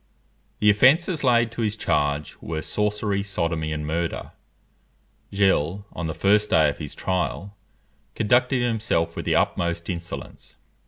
[0.57, 4.31] The offences laid to his charge were, sorcery, sodomy, and murder.
[5.31, 7.55] Gilles, on the first day of his trial,
[8.15, 10.55] conducted himself with the utmost insolence.